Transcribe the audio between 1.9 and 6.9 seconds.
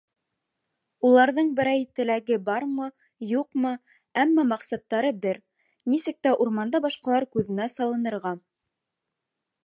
теләге бармы, юҡмы, әммә маҡсаттары бер: нисек тә урманда